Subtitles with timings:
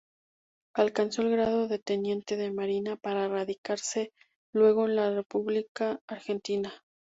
[0.73, 4.11] Alcanzó el grado de teniente de marina para radicarse
[4.51, 6.73] luego en la República Argentina.